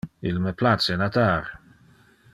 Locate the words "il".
0.29-0.39